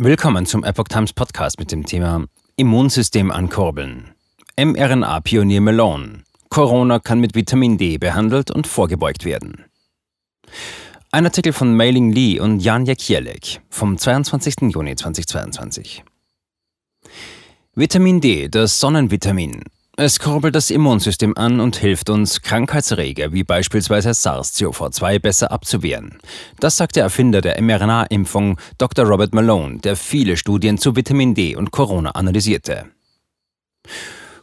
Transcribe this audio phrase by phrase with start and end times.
[0.00, 4.14] Willkommen zum Epoch Times Podcast mit dem Thema Immunsystem ankurbeln.
[4.56, 6.22] mRNA-Pionier Malone.
[6.50, 9.64] Corona kann mit Vitamin D behandelt und vorgebeugt werden.
[11.10, 14.72] Ein Artikel von Mailing Lee und Jan Jakielek vom 22.
[14.72, 16.04] Juni 2022.
[17.74, 19.64] Vitamin D, das Sonnenvitamin,
[20.00, 26.18] es kurbelt das Immunsystem an und hilft uns, Krankheitserreger wie beispielsweise SARS-CoV-2 besser abzuwehren.
[26.60, 29.06] Das sagt der Erfinder der mRNA-Impfung Dr.
[29.06, 32.84] Robert Malone, der viele Studien zu Vitamin D und Corona analysierte.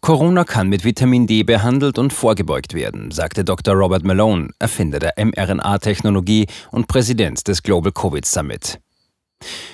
[0.00, 3.74] Corona kann mit Vitamin D behandelt und vorgebeugt werden, sagte Dr.
[3.74, 8.78] Robert Malone, Erfinder der mRNA-Technologie und Präsident des Global Covid Summit.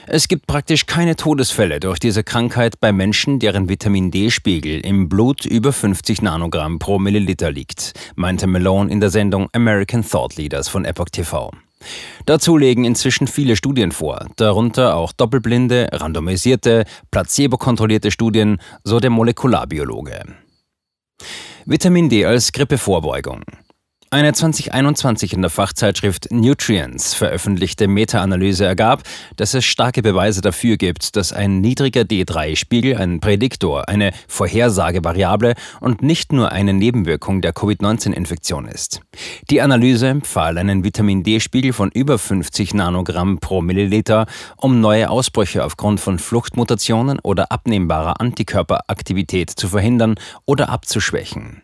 [0.09, 5.45] Es gibt praktisch keine Todesfälle durch diese Krankheit bei Menschen, deren Vitamin D-Spiegel im Blut
[5.45, 10.85] über 50 Nanogramm pro Milliliter liegt, meinte Malone in der Sendung American Thought Leaders von
[10.85, 11.51] Epoch TV.
[12.25, 20.23] Dazu legen inzwischen viele Studien vor, darunter auch doppelblinde, randomisierte, placebo-kontrollierte Studien, so der Molekularbiologe.
[21.65, 23.43] Vitamin D als Grippevorbeugung.
[24.17, 29.03] Eine 2021 in der Fachzeitschrift Nutrients veröffentlichte Meta-Analyse ergab,
[29.37, 36.01] dass es starke Beweise dafür gibt, dass ein niedriger D3-Spiegel ein Prädiktor, eine Vorhersagevariable und
[36.01, 39.03] nicht nur eine Nebenwirkung der Covid-19-Infektion ist.
[39.51, 44.25] Die Analyse empfahl einen Vitamin D-Spiegel von über 50 Nanogramm pro Milliliter,
[44.57, 50.15] um neue Ausbrüche aufgrund von Fluchtmutationen oder abnehmbarer Antikörperaktivität zu verhindern
[50.47, 51.61] oder abzuschwächen.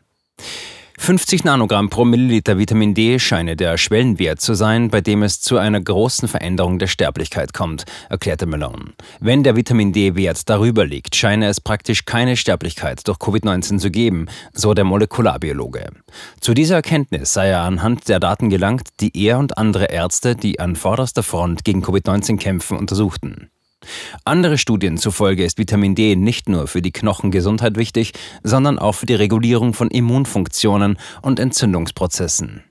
[1.03, 5.59] 50 Nanogramm pro Milliliter Vitamin D scheine der Schwellenwert zu sein, bei dem es zu
[5.59, 8.93] einer großen Veränderung der Sterblichkeit kommt, erklärte Malone.
[9.19, 14.27] Wenn der Vitamin D-Wert darüber liegt, scheine es praktisch keine Sterblichkeit durch Covid-19 zu geben,
[14.53, 15.89] so der Molekularbiologe.
[16.41, 20.61] Zu dieser Erkenntnis sei er anhand der Daten gelangt, die er und andere Ärzte, die
[20.61, 23.51] an vorderster Front gegen Covid-19 kämpfen, untersuchten.
[24.25, 29.07] Andere Studien zufolge ist Vitamin D nicht nur für die Knochengesundheit wichtig, sondern auch für
[29.07, 32.65] die Regulierung von Immunfunktionen und Entzündungsprozessen.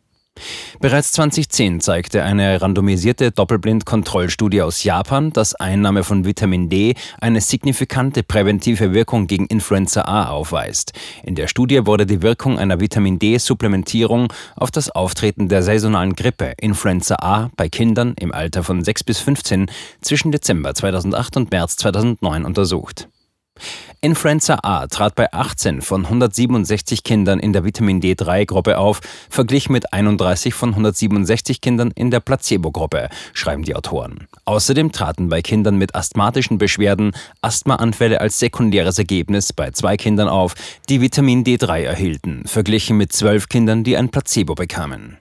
[0.80, 8.24] Bereits 2010 zeigte eine randomisierte Doppelblind-Kontrollstudie aus Japan, dass Einnahme von Vitamin D eine signifikante
[8.24, 10.94] präventive Wirkung gegen Influenza A aufweist.
[11.24, 16.54] In der Studie wurde die Wirkung einer Vitamin D-Supplementierung auf das Auftreten der saisonalen Grippe
[16.60, 19.68] Influenza A bei Kindern im Alter von 6 bis 15
[20.02, 23.08] zwischen Dezember 2008 und März 2009 untersucht.
[24.04, 29.00] Influenza A trat bei 18 von 167 Kindern in der Vitamin D3-Gruppe auf,
[29.30, 34.28] verglichen mit 31 von 167 Kindern in der Placebo-Gruppe, schreiben die Autoren.
[34.46, 37.12] Außerdem traten bei Kindern mit asthmatischen Beschwerden
[37.42, 40.56] Asthmaanfälle als sekundäres Ergebnis bei zwei Kindern auf,
[40.90, 45.21] die Vitamin D3 erhielten, verglichen mit zwölf Kindern, die ein Placebo bekamen.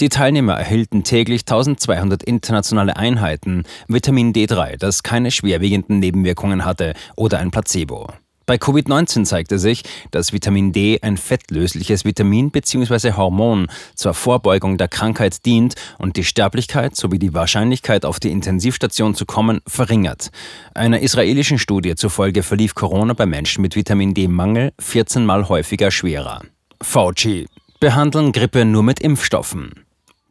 [0.00, 7.38] Die Teilnehmer erhielten täglich 1200 internationale Einheiten Vitamin D3, das keine schwerwiegenden Nebenwirkungen hatte, oder
[7.38, 8.08] ein Placebo.
[8.44, 13.12] Bei Covid-19 zeigte sich, dass Vitamin D ein fettlösliches Vitamin bzw.
[13.12, 19.14] Hormon zur Vorbeugung der Krankheit dient und die Sterblichkeit sowie die Wahrscheinlichkeit, auf die Intensivstation
[19.14, 20.30] zu kommen, verringert.
[20.74, 26.42] Einer israelischen Studie zufolge verlief Corona bei Menschen mit Vitamin D-Mangel 14 mal häufiger schwerer.
[26.82, 27.46] Fauci
[27.82, 29.84] behandeln Grippe nur mit Impfstoffen.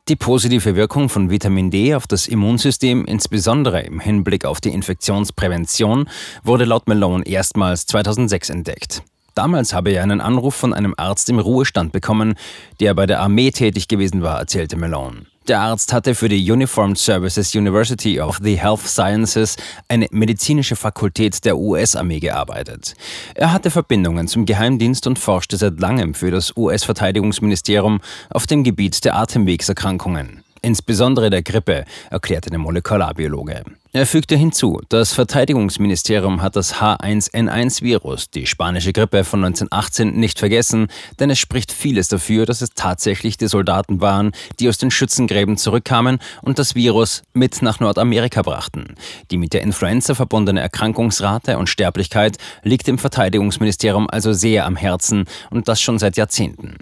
[0.07, 6.07] Die positive Wirkung von Vitamin D auf das Immunsystem, insbesondere im Hinblick auf die Infektionsprävention,
[6.45, 9.03] wurde laut Malone erstmals 2006 entdeckt.
[9.35, 12.35] Damals habe er einen Anruf von einem Arzt im Ruhestand bekommen,
[12.79, 15.25] der bei der Armee tätig gewesen war, erzählte Malone.
[15.47, 19.55] Der Arzt hatte für die Uniformed Services University of the Health Sciences,
[19.87, 22.93] eine medizinische Fakultät der US-Armee, gearbeitet.
[23.33, 29.03] Er hatte Verbindungen zum Geheimdienst und forschte seit langem für das US-Verteidigungsministerium auf dem Gebiet
[29.03, 33.63] der Atemwegserkrankungen insbesondere der Grippe, erklärte der Molekularbiologe.
[33.93, 40.87] Er fügte hinzu, das Verteidigungsministerium hat das H1N1-Virus, die spanische Grippe von 1918, nicht vergessen,
[41.19, 45.57] denn es spricht vieles dafür, dass es tatsächlich die Soldaten waren, die aus den Schützengräben
[45.57, 48.95] zurückkamen und das Virus mit nach Nordamerika brachten.
[49.29, 55.25] Die mit der Influenza verbundene Erkrankungsrate und Sterblichkeit liegt dem Verteidigungsministerium also sehr am Herzen
[55.49, 56.77] und das schon seit Jahrzehnten.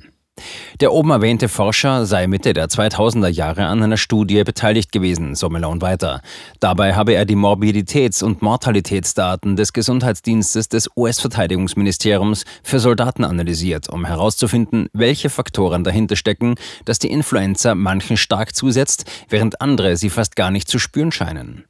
[0.80, 5.50] Der oben erwähnte Forscher sei Mitte der 2000er Jahre an einer Studie beteiligt gewesen, so
[5.50, 6.22] Malone weiter.
[6.60, 14.06] Dabei habe er die Morbiditäts- und Mortalitätsdaten des Gesundheitsdienstes des US-Verteidigungsministeriums für Soldaten analysiert, um
[14.06, 16.56] herauszufinden, welche Faktoren dahinter stecken,
[16.86, 21.66] dass die Influenza manchen stark zusetzt, während andere sie fast gar nicht zu spüren scheinen.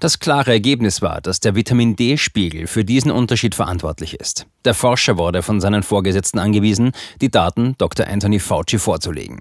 [0.00, 4.46] Das klare Ergebnis war, dass der Vitamin D-Spiegel für diesen Unterschied verantwortlich ist.
[4.64, 8.06] Der Forscher wurde von seinen Vorgesetzten angewiesen, die Daten Dr.
[8.06, 9.40] Anthony Fauci vorzulegen.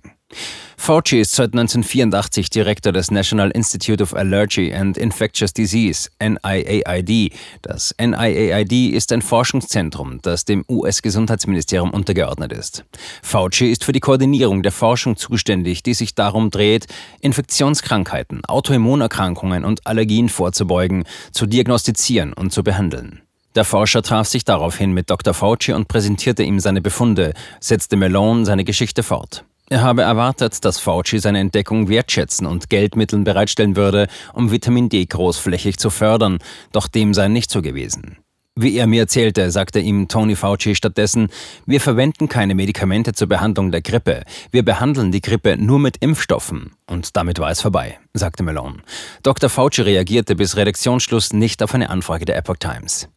[0.77, 7.31] Fauci ist seit 1984 Direktor des National Institute of Allergy and Infectious Disease, NIAID.
[7.61, 12.83] Das NIAID ist ein Forschungszentrum, das dem US-Gesundheitsministerium untergeordnet ist.
[13.21, 16.87] Fauci ist für die Koordinierung der Forschung zuständig, die sich darum dreht,
[17.21, 23.21] Infektionskrankheiten, Autoimmunerkrankungen und Allergien vorzubeugen, zu diagnostizieren und zu behandeln.
[23.55, 25.33] Der Forscher traf sich daraufhin mit Dr.
[25.33, 29.45] Fauci und präsentierte ihm seine Befunde, setzte Malone seine Geschichte fort.
[29.69, 35.05] Er habe erwartet, dass Fauci seine Entdeckung wertschätzen und Geldmitteln bereitstellen würde, um Vitamin D
[35.05, 36.39] großflächig zu fördern,
[36.71, 38.17] doch dem sei nicht so gewesen.
[38.55, 41.29] Wie er mir erzählte, sagte ihm Tony Fauci stattdessen,
[41.65, 44.23] wir verwenden keine Medikamente zur Behandlung der Grippe.
[44.51, 46.73] Wir behandeln die Grippe nur mit Impfstoffen.
[46.85, 48.83] Und damit war es vorbei, sagte Malone.
[49.23, 49.49] Dr.
[49.49, 53.09] Fauci reagierte bis Redaktionsschluss nicht auf eine Anfrage der Epoch Times.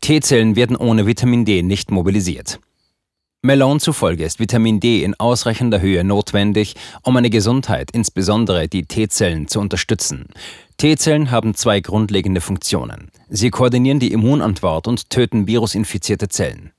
[0.00, 2.58] T-Zellen werden ohne Vitamin D nicht mobilisiert.
[3.42, 9.48] Malone zufolge ist Vitamin D in ausreichender Höhe notwendig, um eine Gesundheit, insbesondere die T-Zellen,
[9.48, 10.26] zu unterstützen.
[10.76, 13.10] T-Zellen haben zwei grundlegende Funktionen.
[13.30, 16.72] Sie koordinieren die Immunantwort und töten virusinfizierte Zellen.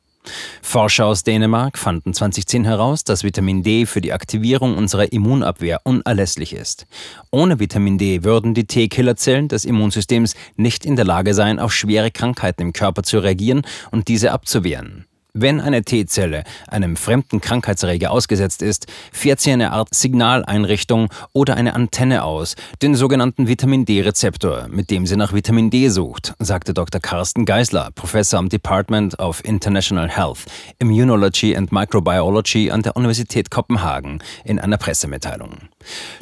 [0.62, 6.54] Forscher aus Dänemark fanden 2010 heraus, dass Vitamin D für die Aktivierung unserer Immunabwehr unerlässlich
[6.54, 6.86] ist.
[7.32, 12.12] Ohne Vitamin D würden die T-Killerzellen des Immunsystems nicht in der Lage sein, auf schwere
[12.12, 15.08] Krankheiten im Körper zu reagieren und diese abzuwehren.
[15.34, 21.74] Wenn eine T-Zelle einem fremden Krankheitserreger ausgesetzt ist, fährt sie eine Art Signaleinrichtung oder eine
[21.74, 27.00] Antenne aus, den sogenannten Vitamin D-Rezeptor, mit dem sie nach Vitamin D sucht, sagte Dr.
[27.00, 30.40] Carsten Geisler, Professor am Department of International Health,
[30.80, 35.70] Immunology and Microbiology an der Universität Kopenhagen in einer Pressemitteilung.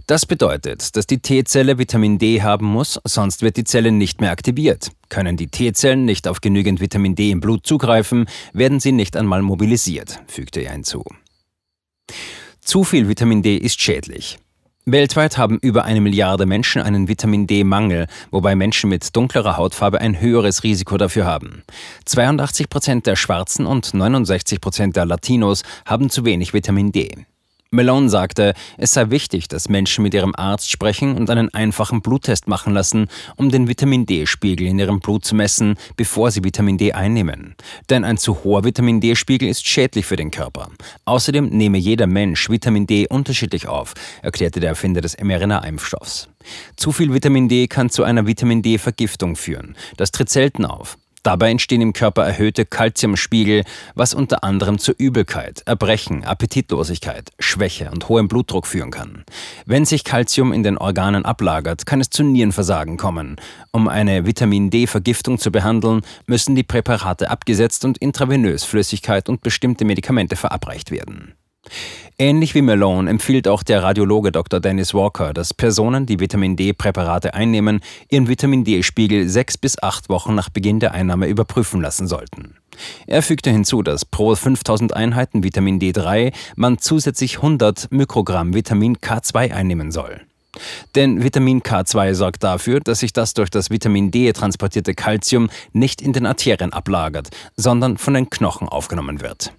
[0.06, 4.30] Das bedeutet, dass die T-Zelle Vitamin D haben muss, sonst wird die Zelle nicht mehr
[4.30, 4.92] aktiviert.
[5.10, 9.42] Können die T-Zellen nicht auf genügend Vitamin D im Blut zugreifen, werden sie nicht einmal
[9.42, 11.04] mobilisiert, fügte er hinzu.
[12.62, 14.38] Zu viel Vitamin D ist schädlich.
[14.86, 20.20] Weltweit haben über eine Milliarde Menschen einen Vitamin D-Mangel, wobei Menschen mit dunklerer Hautfarbe ein
[20.20, 21.64] höheres Risiko dafür haben.
[22.06, 27.26] 82 Prozent der Schwarzen und 69 Prozent der Latinos haben zu wenig Vitamin D.
[27.72, 32.48] Malone sagte, es sei wichtig, dass Menschen mit ihrem Arzt sprechen und einen einfachen Bluttest
[32.48, 36.94] machen lassen, um den Vitamin D-Spiegel in ihrem Blut zu messen, bevor sie Vitamin D
[36.94, 37.54] einnehmen.
[37.92, 40.70] Denn ein zu hoher Vitamin D-Spiegel ist schädlich für den Körper.
[41.06, 43.94] Außerdem nehme jeder Mensch Vitamin D unterschiedlich auf,
[44.24, 46.28] erklärte der Erfinder des mRNA-Impfstoffs.
[46.76, 49.76] Zu viel Vitamin D kann zu einer Vitamin D-Vergiftung führen.
[49.96, 50.98] Das tritt selten auf.
[51.24, 53.64] Dabei entstehen im Körper erhöhte Kalziumspiegel,
[53.96, 59.24] was unter anderem zu Übelkeit, Erbrechen, Appetitlosigkeit, Schwäche und hohem Blutdruck führen kann.
[59.66, 63.36] Wenn sich Kalzium in den Organen ablagert, kann es zu Nierenversagen kommen.
[63.72, 69.86] Um eine Vitamin D-Vergiftung zu behandeln, müssen die Präparate abgesetzt und intravenös Flüssigkeit und bestimmte
[69.86, 71.34] Medikamente verabreicht werden.
[72.22, 74.60] Ähnlich wie Malone empfiehlt auch der Radiologe Dr.
[74.60, 77.80] Dennis Walker, dass Personen, die Vitamin D-Präparate einnehmen,
[78.10, 82.56] ihren Vitamin D-Spiegel sechs bis acht Wochen nach Beginn der Einnahme überprüfen lassen sollten.
[83.08, 89.54] Er fügte hinzu, dass pro 5000 Einheiten Vitamin D3 man zusätzlich 100 Mikrogramm Vitamin K2
[89.54, 90.20] einnehmen soll.
[90.96, 96.02] Denn Vitamin K2 sorgt dafür, dass sich das durch das Vitamin D transportierte Calcium nicht
[96.02, 99.54] in den Arterien ablagert, sondern von den Knochen aufgenommen wird.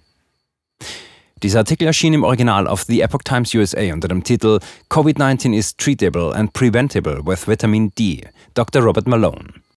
[1.43, 4.59] Dieser Artikel erschien im Original auf The Epoch Times USA unter dem Titel
[4.89, 8.81] COVID-19 is treatable and preventable with Vitamin D, Dr.
[8.81, 9.60] Robert Malone.